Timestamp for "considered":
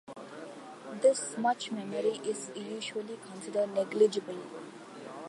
3.17-3.71